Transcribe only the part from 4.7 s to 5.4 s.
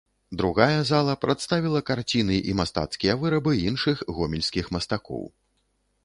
мастакоў.